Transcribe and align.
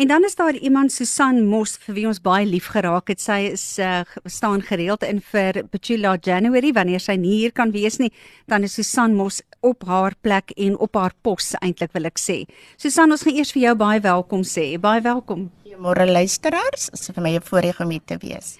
En 0.00 0.06
dan 0.06 0.24
is 0.24 0.34
daar 0.34 0.56
iemand 0.56 0.92
Susan 0.92 1.42
Mos 1.44 1.74
vir 1.84 1.94
wie 1.94 2.06
ons 2.08 2.22
baie 2.24 2.46
lief 2.48 2.70
geraak 2.72 3.10
het. 3.12 3.20
Sy 3.20 3.50
is 3.50 3.64
uh, 3.84 3.98
staan 4.24 4.62
gereeld 4.64 5.02
in 5.04 5.18
vir 5.20 5.58
Petula 5.68 6.14
January 6.24 6.70
wanneer 6.72 7.02
sy 7.04 7.18
nie 7.20 7.34
hier 7.42 7.52
kan 7.52 7.68
wees 7.74 7.98
nie, 8.00 8.08
dan 8.48 8.64
is 8.64 8.78
Susan 8.78 9.12
Mos 9.18 9.42
op 9.60 9.84
haar 9.84 10.16
plek 10.24 10.54
en 10.56 10.78
op 10.80 10.96
haar 10.96 11.12
pos 11.20 11.50
eintlik 11.60 11.92
wil 11.92 12.08
ek 12.08 12.16
sê. 12.16 12.38
Susan, 12.80 13.12
ons 13.12 13.26
gaan 13.28 13.36
eers 13.36 13.52
vir 13.52 13.66
jou 13.66 13.74
baie 13.84 14.00
welkom 14.08 14.40
sê. 14.40 14.64
Baie 14.80 15.04
welkom. 15.04 15.50
Goeiemôre 15.66 16.08
luisteraars. 16.08 16.88
Dit 16.88 16.96
is 16.96 17.12
vir 17.12 17.22
my 17.28 17.36
'n 17.36 17.44
voorreg 17.52 17.84
om 17.84 17.92
hier 17.92 18.06
te 18.06 18.16
wees. 18.24 18.56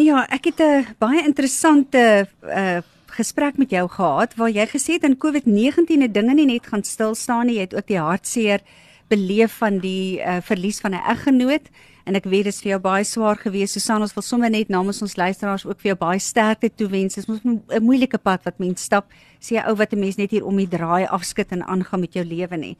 Nou 0.00 0.08
ja, 0.08 0.26
ek 0.32 0.44
het 0.46 0.60
'n 0.60 0.96
baie 0.98 1.20
interessante 1.20 2.28
uh 2.42 2.80
gesprek 3.08 3.56
met 3.58 3.70
jou 3.70 3.88
gehad 3.88 4.34
waar 4.36 4.50
jy 4.50 4.66
gesê 4.66 4.92
het 4.92 5.04
in 5.04 5.16
COVID-19 5.16 6.02
het 6.02 6.14
dinge 6.14 6.34
nie 6.34 6.46
net 6.46 6.66
gaan 6.66 6.84
stil 6.84 7.14
staan 7.14 7.46
nie, 7.46 7.56
jy 7.56 7.60
het 7.60 7.74
ook 7.74 7.86
die 7.86 7.98
hartseer 7.98 8.60
beleef 9.08 9.58
van 9.58 9.78
die 9.82 10.20
uh, 10.20 10.38
verlies 10.42 10.80
van 10.80 10.94
'n 10.94 11.04
eggenoot 11.14 11.68
en 12.04 12.14
ek 12.14 12.24
weet 12.24 12.44
dit 12.44 12.54
is 12.54 12.60
vir 12.60 12.70
jou 12.70 12.80
baie 12.80 13.04
swaar 13.04 13.36
geweest. 13.36 13.72
Susan, 13.72 14.00
ons 14.00 14.14
wil 14.14 14.22
sommer 14.22 14.50
net 14.50 14.68
namens 14.68 15.02
ons 15.02 15.16
luisteraars 15.16 15.66
ook 15.66 15.80
vir 15.80 15.92
jou 15.92 15.98
baie 15.98 16.18
sterkte 16.18 16.70
toewens. 16.74 17.14
Dit 17.14 17.28
is 17.28 17.40
'n 17.44 17.84
moeilike 17.84 18.18
pad 18.18 18.44
wat 18.44 18.58
mens 18.58 18.82
stap. 18.82 19.12
Sê 19.40 19.56
jy 19.56 19.64
ou 19.68 19.74
wat 19.76 19.92
'n 19.92 20.00
mens 20.00 20.16
net 20.16 20.30
hier 20.30 20.44
om 20.44 20.56
die 20.56 20.68
draai 20.68 21.06
afskud 21.06 21.52
en 21.52 21.62
aangaan 21.62 22.00
met 22.00 22.12
jou 22.12 22.24
lewe 22.24 22.56
nie. 22.56 22.76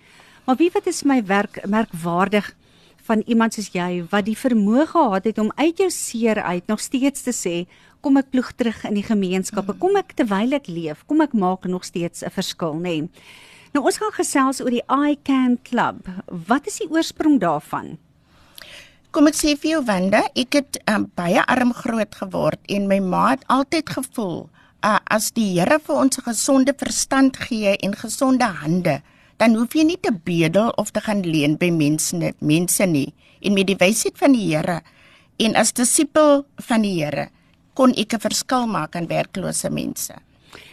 Maar 0.46 0.56
wie 0.56 0.70
wat 0.72 0.86
is 0.86 1.04
my 1.04 1.24
werk 1.24 1.66
merkwaardig 1.66 2.54
van 3.08 3.22
iemand 3.26 3.54
soos 3.56 3.70
jy 3.72 4.04
wat 4.12 4.26
die 4.28 4.36
vermoë 4.36 4.86
gehad 4.92 5.24
het 5.24 5.38
om 5.38 5.52
uit 5.56 5.80
jou 5.80 5.90
seer 5.90 6.42
uit 6.42 6.66
nog 6.66 6.80
steeds 6.80 7.22
te 7.22 7.32
sê 7.32 7.66
kom 8.04 8.16
ek 8.20 8.30
ploeg 8.34 8.52
terug 8.56 8.84
in 8.88 8.98
die 8.98 9.06
gemeenskappe 9.06 9.74
kom 9.80 9.96
ek 10.00 10.14
terwyl 10.18 10.56
ek 10.58 10.68
leef 10.68 11.04
kom 11.06 11.24
ek 11.24 11.32
maak 11.32 11.64
nog 11.66 11.84
steeds 11.88 12.22
'n 12.22 12.30
verskil 12.30 12.74
nê 12.74 12.82
nee. 12.82 13.08
Nou 13.78 13.84
ons 13.86 13.98
gaan 14.02 14.10
gesels 14.10 14.58
oor 14.58 14.74
die 14.74 14.82
I 14.90 15.14
Can 15.22 15.52
Club. 15.62 16.08
Wat 16.48 16.64
is 16.66 16.80
die 16.80 16.88
oorsprong 16.90 17.36
daarvan? 17.38 17.92
Kom 19.14 19.30
ek 19.30 19.38
sê 19.38 19.52
vir 19.54 19.76
jou 19.76 19.82
Wanda, 19.86 20.24
ek 20.34 20.56
het 20.58 20.80
um, 20.90 21.04
baie 21.14 21.44
arm 21.46 21.70
groot 21.78 22.18
geword 22.18 22.58
en 22.74 22.88
my 22.90 22.98
ma 22.98 23.36
het 23.36 23.46
altyd 23.46 23.94
gevoel 24.00 24.40
uh, 24.82 24.98
as 25.14 25.30
die 25.38 25.46
Here 25.60 25.78
vir 25.78 25.94
ons 25.94 26.18
'n 26.18 26.26
gesonde 26.26 26.74
verstand 26.74 27.38
gee 27.38 27.78
en 27.78 27.94
gesonde 27.94 28.50
hande, 28.50 28.98
dan 29.38 29.54
hoef 29.54 29.78
jy 29.78 29.86
nie 29.86 30.00
te 30.02 30.10
bedel 30.10 30.74
of 30.74 30.90
te 30.90 30.98
gaan 30.98 31.22
leen 31.22 31.54
by 31.54 31.70
mense 31.70 32.18
nie, 32.18 32.34
mense 32.42 32.82
nie. 32.82 33.14
En 33.46 33.54
met 33.54 33.70
die 33.70 33.78
wysheid 33.78 34.18
van 34.18 34.34
die 34.34 34.56
Here 34.56 34.82
en 35.38 35.54
as 35.54 35.70
disipel 35.70 36.42
van 36.66 36.82
die 36.82 36.98
Here 36.98 37.30
kon 37.74 37.94
ek 37.94 38.18
'n 38.18 38.26
verskil 38.26 38.66
maak 38.66 38.96
aan 38.96 39.06
werklose 39.06 39.70
mense. 39.70 40.18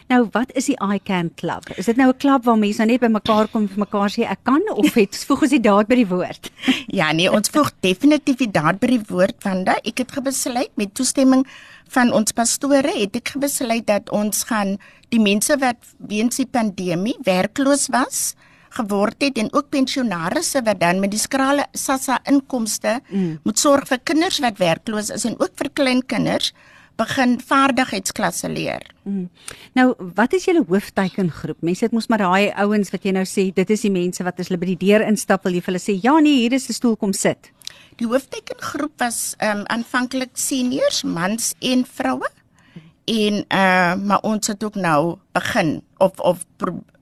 Nou, 0.08 0.28
wat 0.36 0.52
is 0.54 0.68
die 0.70 0.76
I 0.78 1.00
Can 1.02 1.32
Club? 1.34 1.70
Is 1.82 1.88
dit 1.90 1.98
nou 1.98 2.10
'n 2.10 2.18
klub 2.18 2.44
waar 2.46 2.58
mense 2.58 2.78
nou 2.78 2.92
net 2.92 3.02
by 3.02 3.08
mekaar 3.08 3.48
kom 3.48 3.68
vir 3.68 3.80
mekaar 3.80 4.10
sê 4.10 4.22
ek 4.30 4.44
kan 4.44 4.62
of 4.70 4.94
het 4.94 5.18
voeg 5.28 5.42
ons 5.42 5.52
die 5.52 5.60
daad 5.60 5.88
by 5.88 5.96
die 5.96 6.08
woord? 6.08 6.52
ja, 7.00 7.12
nee, 7.12 7.32
ons 7.32 7.50
voeg 7.50 7.72
definitief 7.80 8.38
die 8.38 8.52
daad 8.52 8.80
by 8.80 8.88
die 8.88 9.06
woord 9.08 9.44
want 9.44 9.68
ek 9.68 9.98
het 9.98 10.12
gebesluit 10.12 10.72
met 10.76 10.94
toestemming 10.94 11.46
van 11.90 12.14
ons 12.14 12.32
pastore 12.32 12.94
het 12.94 13.16
ek 13.16 13.34
gebesluit 13.34 13.88
dat 13.88 14.10
ons 14.10 14.44
gaan 14.44 14.78
die 15.10 15.20
mense 15.20 15.58
wat 15.58 15.78
weens 15.98 16.38
die 16.38 16.50
pandemie 16.50 17.18
werkloos 17.24 17.88
was 17.90 18.36
geword 18.76 19.22
het 19.24 19.38
en 19.38 19.50
ook 19.54 19.70
pensionaarsse 19.70 20.62
wat 20.66 20.80
dan 20.80 21.00
met 21.00 21.12
die 21.12 21.20
skrale 21.20 21.66
SASSA 21.74 22.20
inkomste 22.30 23.00
mm. 23.10 23.40
moet 23.44 23.60
sorg 23.60 23.88
vir 23.88 24.02
kinders 24.04 24.40
wat 24.44 24.60
werkloos 24.62 25.10
is 25.10 25.26
en 25.26 25.38
ook 25.40 25.54
vir 25.56 25.72
kleinkinders 25.74 26.54
begin 26.98 27.40
vaardigheidsklasse 27.42 28.50
leer. 28.50 28.86
Mm. 29.04 29.30
Nou, 29.74 29.94
wat 30.16 30.34
is 30.34 30.46
julle 30.48 30.64
hoofteikengroep? 30.68 31.62
Mense 31.66 31.86
het 31.86 31.96
mos 31.96 32.08
maar 32.08 32.24
daai 32.24 32.52
ouens 32.64 32.92
wat 32.94 33.04
jy 33.04 33.12
nou 33.16 33.26
sê, 33.28 33.50
dit 33.56 33.70
is 33.70 33.86
die 33.88 33.92
mense 33.92 34.24
wat 34.24 34.40
as 34.40 34.50
hulle 34.50 34.62
by 34.62 34.72
die 34.74 34.80
deur 34.88 35.06
instap, 35.06 35.44
wil 35.44 35.58
jy 35.58 35.62
vir 35.62 35.74
hulle 35.74 35.84
sê, 35.84 36.00
"Ja 36.02 36.20
nee, 36.20 36.42
hier 36.46 36.54
is 36.54 36.70
'n 36.70 36.74
stoel 36.74 36.96
kom 36.96 37.14
sit." 37.14 37.52
Die 37.96 38.08
hoofteikengroep 38.08 39.00
was 39.00 39.36
ehm 39.40 39.60
um, 39.60 39.66
aanvanklik 39.66 40.34
seniors, 40.34 41.04
mans 41.04 41.54
en 41.60 41.86
vroue. 41.86 42.30
En 43.06 43.46
uh 43.50 43.96
maar 43.96 44.22
ons 44.22 44.48
het 44.48 44.64
ook 44.64 44.76
nou 44.76 45.18
begin 45.32 45.82
of 45.98 46.20
of 46.20 46.46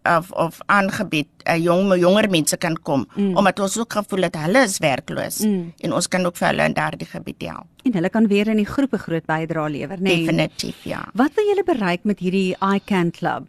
of 0.05 0.31
of 0.31 0.59
aangebied 0.65 1.27
'n 1.45 1.51
uh, 1.51 1.63
jong 1.63 1.95
jonger 1.99 2.29
mense 2.29 2.57
kan 2.57 2.75
kom 2.81 3.07
mm. 3.15 3.37
omdat 3.37 3.59
ons 3.59 3.77
ook 3.77 3.93
gevoel 3.93 4.21
het 4.27 4.35
hulle 4.35 4.63
is 4.63 4.77
werkloos 4.77 5.39
mm. 5.39 5.73
en 5.79 5.93
ons 5.93 6.07
kan 6.07 6.25
ook 6.25 6.37
vir 6.37 6.47
hulle 6.47 6.63
in 6.63 6.73
daardie 6.73 7.07
gebied 7.07 7.41
help. 7.41 7.67
En 7.83 7.93
hulle 7.93 8.09
kan 8.09 8.27
weer 8.27 8.47
in 8.47 8.57
die 8.57 8.69
groepe 8.69 8.97
groot 8.97 9.25
bydrae 9.25 9.69
lewer, 9.69 9.97
né? 9.97 10.03
Nee? 10.03 10.25
Definitief, 10.25 10.83
ja. 10.83 11.03
Wat 11.13 11.31
wil 11.35 11.45
julle 11.45 11.63
bereik 11.63 12.03
met 12.03 12.19
hierdie 12.19 12.55
I 12.61 12.79
Can 12.85 13.11
Club? 13.11 13.47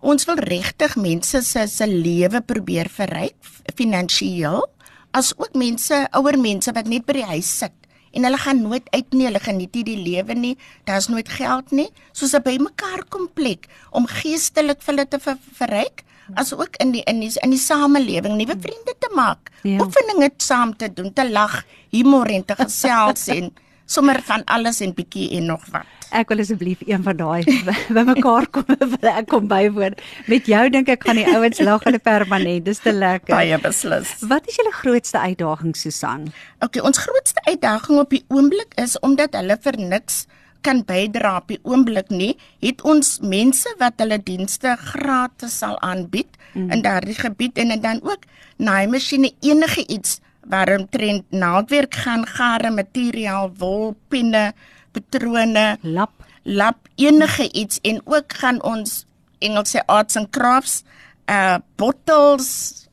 Ons 0.00 0.24
wil 0.24 0.36
regtig 0.36 0.96
mense 0.96 1.42
se 1.42 1.66
se 1.66 1.86
lewe 1.86 2.40
probeer 2.40 2.88
verryk 2.88 3.34
finansiëel 3.74 4.62
as 5.10 5.32
ook 5.36 5.54
mense, 5.54 6.06
ouer 6.10 6.38
mense 6.38 6.72
wat 6.72 6.86
net 6.86 7.06
by 7.08 7.12
die 7.12 7.28
huis 7.32 7.50
sit 7.62 7.74
en 8.12 8.24
hulle 8.24 8.38
gaan 8.38 8.62
nooit 8.62 8.86
uit 8.90 9.12
nie, 9.12 9.26
hulle 9.26 9.40
geniet 9.40 9.74
nie 9.74 9.84
die 9.84 9.96
lewe 9.96 10.34
nie. 10.34 10.56
Daar's 10.84 11.08
nooit 11.08 11.28
geld 11.28 11.70
nie. 11.70 11.88
Soos 12.12 12.34
'n 12.34 12.42
bymekaar 12.42 13.04
kom 13.08 13.28
plek 13.34 13.68
om 13.90 14.06
geestelik 14.06 14.82
vir 14.82 14.94
hulle 14.94 15.08
te 15.08 15.18
ver, 15.18 15.38
verryk, 15.54 16.04
as 16.34 16.52
ook 16.52 16.76
in 16.76 16.92
die 16.92 17.02
in 17.08 17.20
die 17.20 17.32
in 17.42 17.50
die 17.50 17.60
samelewing 17.60 18.36
nuwe 18.36 18.56
vriende 18.60 18.94
te 18.98 19.10
maak, 19.14 19.50
ja. 19.62 19.78
oefeninge 19.80 20.30
saam 20.36 20.76
te 20.76 20.92
doen, 20.92 21.12
te 21.12 21.30
lag, 21.30 21.64
humor 21.90 22.26
en 22.26 22.44
te 22.44 22.54
gesels 22.54 23.28
en 23.36 23.52
sommer 23.86 24.22
van 24.22 24.44
alles 24.44 24.80
en 24.80 24.94
bietjie 24.94 25.30
en 25.38 25.46
nog 25.46 25.64
wat. 25.72 25.97
Ek 26.14 26.30
wil 26.32 26.40
asseblief 26.40 26.80
een 26.86 27.02
van 27.04 27.18
daai 27.18 27.44
by 27.96 28.04
mekaar 28.08 28.48
kom 28.54 28.68
wil 28.94 29.10
ek 29.10 29.28
kom 29.28 29.48
bywoon. 29.50 29.96
Met 30.30 30.48
jou 30.48 30.64
dink 30.72 30.88
ek 30.92 31.04
gaan 31.08 31.20
die 31.20 31.28
ouens 31.28 31.60
lag 31.64 31.84
hulle 31.88 32.00
permanent. 32.02 32.64
Dis 32.68 32.82
te 32.84 32.94
lekker. 32.94 33.34
Baie 33.34 33.58
beslis. 33.62 34.14
Wat 34.30 34.48
is 34.48 34.58
julle 34.60 34.72
grootste 34.72 35.20
uitdaging 35.20 35.76
Susan? 35.76 36.28
Okay, 36.64 36.82
ons 36.82 37.00
grootste 37.04 37.44
uitdaging 37.48 38.00
op 38.00 38.12
die 38.14 38.24
oomblik 38.32 38.76
is 38.80 38.98
omdat 39.04 39.36
hulle 39.38 39.58
vir 39.62 39.80
niks 39.80 40.26
kan 40.66 40.82
bydra 40.86 41.36
op 41.38 41.52
die 41.52 41.60
oomblik 41.62 42.08
nie, 42.10 42.32
het 42.64 42.82
ons 42.82 43.18
mense 43.22 43.70
wat 43.78 44.00
hulle 44.02 44.18
dienste 44.22 44.74
gratis 44.80 45.60
sal 45.62 45.76
aanbied 45.86 46.30
mm. 46.54 46.70
in 46.74 46.82
daardie 46.82 47.14
gebied 47.18 47.60
en 47.62 47.76
dan 47.82 48.02
ook 48.02 48.26
naaimasjiene 48.58 49.30
enige 49.46 49.86
iets 49.86 50.18
waarom 50.48 50.88
trend 50.90 51.30
naaldwerk 51.30 51.94
gaan 51.94 52.26
gare 52.26 52.70
materiaal 52.74 53.52
wol 53.60 53.94
penne 54.08 54.50
patrone, 54.98 55.78
lap, 55.82 56.26
lap 56.42 56.88
enige 56.98 57.46
iets 57.52 57.78
en 57.82 58.00
ook 58.04 58.32
gaan 58.42 58.62
ons 58.62 59.04
Engelse 59.38 59.86
arts 59.86 60.16
and 60.18 60.30
crafts, 60.34 60.82
uh 61.30 61.60
bottles, 61.78 62.48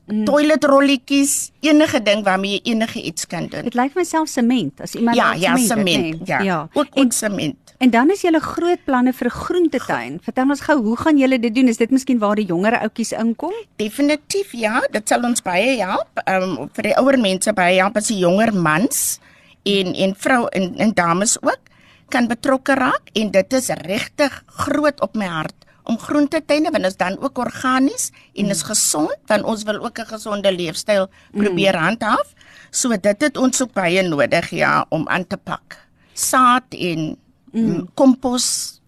mm. 0.06 0.24
toilet 0.24 0.64
rolletjies, 0.64 1.50
enige 1.60 2.02
ding 2.02 2.22
waarmee 2.24 2.60
jy 2.60 2.72
enige 2.72 3.02
iets 3.02 3.26
kan 3.26 3.48
doen. 3.50 3.66
Dit 3.66 3.74
lyk 3.74 3.96
my 3.98 4.04
self 4.06 4.30
sement 4.30 4.80
as 4.80 4.94
iemand 4.94 5.18
ja, 5.18 5.32
ja, 5.34 5.56
sement, 5.58 5.86
nee. 5.86 6.20
ja, 6.24 6.40
ja. 6.40 6.58
Ook, 6.72 6.94
ook 6.94 7.12
sement. 7.12 7.58
En 7.78 7.90
dan 7.90 8.10
is 8.10 8.22
julle 8.24 8.40
groot 8.40 8.84
planne 8.84 9.12
vir 9.12 9.26
'n 9.26 9.30
groentetuin. 9.30 10.20
Vertel 10.22 10.48
ons 10.48 10.60
gou, 10.60 10.78
hoe 10.82 10.96
gaan 10.96 11.18
julle 11.18 11.38
dit 11.38 11.54
doen? 11.54 11.68
Is 11.68 11.76
dit 11.76 11.90
miskien 11.90 12.18
waar 12.18 12.34
die 12.34 12.46
jonger 12.46 12.78
ouetjies 12.78 13.12
inkom? 13.12 13.52
Definitief 13.76 14.52
ja, 14.52 14.80
dit 14.90 15.08
sal 15.08 15.22
ons 15.22 15.42
baie 15.42 15.76
help. 15.82 16.08
Ehm 16.24 16.42
um, 16.42 16.70
vir 16.72 16.82
die 16.82 16.96
ouer 16.96 17.18
mense 17.18 17.52
baie 17.52 17.80
help 17.80 17.96
as 17.96 18.08
die 18.08 18.18
jonger 18.18 18.54
mans 18.54 19.18
en 19.62 19.94
en 19.94 20.14
vrou 20.16 20.46
en 20.48 20.76
en 20.78 20.92
dames 20.94 21.36
ook 21.42 21.60
kan 22.08 22.28
betrokke 22.28 22.74
raak 22.74 23.10
en 23.12 23.30
dit 23.30 23.52
is 23.52 23.68
regtig 23.68 24.42
groot 24.46 25.00
op 25.00 25.14
my 25.14 25.26
hart 25.26 25.66
om 25.86 25.98
groentetuine 25.98 26.70
want 26.74 26.86
is 26.86 26.98
dan 26.98 27.18
ook 27.22 27.38
organies 27.38 28.10
en 28.34 28.50
is 28.50 28.62
gesond 28.66 29.16
want 29.30 29.46
ons 29.46 29.62
wil 29.62 29.78
ook 29.84 29.98
'n 29.98 30.10
gesonde 30.14 30.52
leefstyl 30.52 31.08
probeer 31.30 31.74
mm. 31.74 31.82
handhaaf. 31.82 32.34
So 32.70 32.88
dit 32.88 33.20
het 33.20 33.36
ons 33.36 33.62
ook 33.62 33.72
baie 33.72 34.02
nodig 34.02 34.50
ja 34.50 34.86
om 34.88 35.08
aan 35.08 35.26
te 35.26 35.36
pak. 35.36 35.86
Saad 36.12 36.64
en 36.70 37.16
mm. 37.52 37.88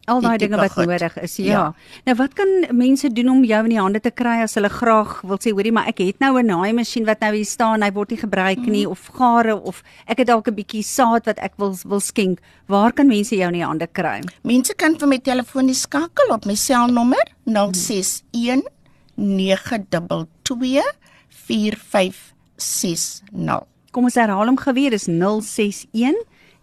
Al 0.08 0.20
daai 0.24 0.38
dinge 0.40 0.56
wat 0.56 0.72
goed. 0.72 0.86
nodig 0.86 1.16
is. 1.22 1.36
Ja. 1.36 1.52
ja. 1.52 1.74
Nou 2.08 2.16
wat 2.18 2.34
kan 2.38 2.48
mense 2.76 3.12
doen 3.12 3.28
om 3.28 3.44
jou 3.44 3.62
in 3.64 3.70
die 3.74 3.80
hande 3.80 4.00
te 4.00 4.10
kry 4.10 4.40
as 4.42 4.54
hulle 4.58 4.70
graag 4.72 5.20
wil 5.22 5.38
sê 5.42 5.52
hoorie 5.52 5.72
maar 5.72 5.88
ek 5.92 5.98
het 6.04 6.18
nou 6.24 6.40
'n 6.40 6.46
naaimasjien 6.46 7.06
wat 7.06 7.20
nou 7.20 7.34
hier 7.34 7.46
staan, 7.46 7.82
hy 7.82 7.92
word 7.92 8.10
nie 8.10 8.20
gebruik 8.20 8.66
nie 8.66 8.86
mm. 8.86 8.90
of 8.90 9.10
gare 9.18 9.56
of 9.56 9.82
ek 10.06 10.18
het 10.18 10.28
dalk 10.28 10.48
'n 10.48 10.54
bietjie 10.54 10.82
saad 10.82 11.26
wat 11.26 11.38
ek 11.38 11.52
wil 11.56 11.76
wil 11.84 12.00
skenk. 12.00 12.40
Waar 12.66 12.92
kan 12.92 13.06
mense 13.06 13.36
jou 13.36 13.48
in 13.48 13.54
die 13.60 13.64
hande 13.64 13.86
kry? 13.86 14.22
Mense 14.42 14.74
kan 14.74 14.98
vir 14.98 15.08
my 15.08 15.18
telefoon 15.18 15.74
skakel 15.74 16.32
op 16.32 16.46
my 16.46 16.54
selnommer 16.54 17.24
061 17.44 18.62
922 19.14 20.82
4560. 21.46 23.66
Kom 23.90 24.04
ons 24.04 24.14
herhaal 24.14 24.46
hom 24.46 24.58
gou 24.60 24.72
weer, 24.76 24.90
dis 24.90 25.08
061 25.08 26.14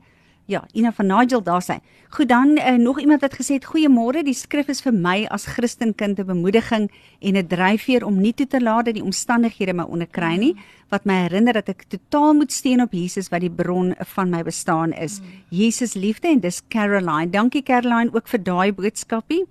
Ja, 0.49 0.63
Ina 0.73 0.89
van 0.91 1.05
Nigel 1.05 1.43
daar 1.45 1.61
sê. 1.61 1.75
Goed 2.09 2.29
dan 2.29 2.57
uh, 2.57 2.71
nog 2.81 2.99
iemand 2.99 3.21
wat 3.21 3.35
gesê 3.37 3.59
het 3.59 3.67
goeiemôre, 3.69 4.23
die 4.25 4.33
skrif 4.33 4.71
is 4.73 4.79
vir 4.81 4.95
my 4.97 5.27
as 5.29 5.45
Christenkind 5.45 6.17
'n 6.17 6.25
bemoediging 6.25 6.89
en 7.21 7.37
'n 7.37 7.47
dryfveer 7.47 8.05
om 8.05 8.17
nie 8.17 8.33
toe 8.33 8.47
te 8.47 8.61
laat 8.61 8.85
dat 8.85 8.95
die 8.97 9.03
omstandighede 9.03 9.73
my 9.73 9.83
onderkry 9.83 10.37
nie, 10.37 10.55
wat 10.89 11.05
my 11.05 11.13
herinner 11.13 11.53
dat 11.53 11.69
ek 11.69 11.85
totaal 11.87 12.33
moet 12.33 12.51
steun 12.51 12.81
op 12.81 12.91
Jesus 12.91 13.29
wat 13.29 13.41
die 13.41 13.51
bron 13.51 13.93
van 14.15 14.29
my 14.29 14.41
bestaan 14.41 14.91
is. 14.91 15.21
Jesus 15.49 15.93
liefde 15.93 16.27
en 16.27 16.39
dis 16.39 16.61
Caroline. 16.67 17.29
Dankie 17.29 17.63
Caroline 17.63 18.09
ook 18.13 18.27
vir 18.27 18.43
daai 18.43 18.73
boodskapie. 18.73 19.45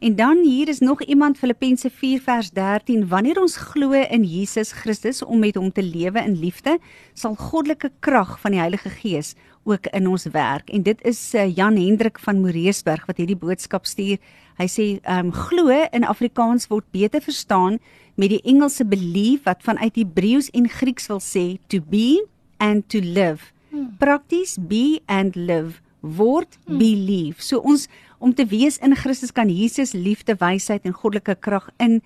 En 0.00 0.16
dan 0.16 0.38
hier 0.44 0.68
is 0.68 0.78
nog 0.78 1.02
iemand 1.02 1.38
Filippense 1.38 1.90
4 1.90 2.20
vers 2.20 2.50
13 2.50 3.08
wanneer 3.08 3.40
ons 3.40 3.56
glo 3.56 3.92
in 3.92 4.24
Jesus 4.24 4.72
Christus 4.72 5.24
om 5.24 5.38
met 5.38 5.54
hom 5.54 5.72
te 5.72 5.82
lewe 5.82 6.22
in 6.22 6.38
liefde 6.38 6.78
sal 7.14 7.34
goddelike 7.34 7.90
krag 7.98 8.40
van 8.40 8.50
die 8.50 8.60
Heilige 8.60 8.88
Gees 8.88 9.34
ook 9.68 9.86
in 9.92 10.08
ons 10.08 10.24
werk 10.32 10.70
en 10.72 10.82
dit 10.82 11.02
is 11.06 11.20
uh, 11.36 11.44
Jan 11.56 11.76
Hendrik 11.76 12.18
van 12.24 12.40
Moreesburg 12.40 13.06
wat 13.06 13.20
hierdie 13.20 13.38
boodskap 13.38 13.86
stuur. 13.86 14.16
Hy 14.58 14.66
sê 14.66 14.86
ehm 15.02 15.28
um, 15.28 15.32
glo 15.32 15.74
in 15.92 16.06
Afrikaans 16.08 16.68
word 16.72 16.88
beter 16.94 17.22
verstaan 17.22 17.78
met 18.18 18.32
die 18.32 18.42
Engelse 18.42 18.84
believe 18.84 19.44
wat 19.46 19.62
vanuit 19.62 19.94
Hebreëus 20.00 20.50
en 20.56 20.68
Grieks 20.68 21.06
wil 21.12 21.20
sê 21.22 21.44
to 21.68 21.80
be 21.80 22.24
and 22.58 22.88
to 22.88 22.98
live. 23.00 23.52
Hmm. 23.70 23.92
Prakties 24.00 24.56
be 24.58 24.98
and 25.06 25.36
live 25.36 25.78
word 26.00 26.58
hmm. 26.66 26.78
believe. 26.78 27.42
So 27.42 27.60
ons 27.60 27.86
om 28.18 28.34
te 28.34 28.46
wees 28.46 28.78
in 28.82 28.96
Christus 28.96 29.32
kan 29.32 29.48
Jesus 29.50 29.92
liefde, 29.92 30.34
wysheid 30.38 30.86
en 30.86 30.94
goddelike 30.94 31.36
krag 31.40 31.68
in 31.78 32.00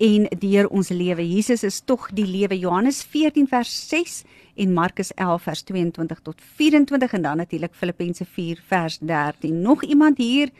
en 0.00 0.26
deur 0.40 0.68
ons 0.72 0.88
lewe. 0.88 1.24
Jesus 1.26 1.62
is 1.62 1.80
tog 1.80 2.08
die 2.16 2.26
lewe. 2.26 2.56
Johannes 2.58 3.02
14 3.04 3.48
vers 3.50 3.72
6 3.88 4.22
en 4.56 4.72
Markus 4.74 5.12
11 5.16 5.42
vers 5.44 5.62
22 5.68 6.22
tot 6.24 6.40
24 6.60 7.12
en 7.18 7.22
dan 7.22 7.36
natuurlik 7.42 7.74
Filippense 7.74 8.24
4 8.24 8.62
vers 8.68 8.98
13. 8.98 9.60
Nog 9.62 9.84
iemand 9.84 10.18
hier? 10.18 10.50